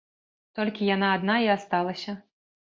Толькі 0.59 0.87
яна 0.95 1.09
адна 1.17 1.35
і 1.45 1.51
асталася. 1.57 2.17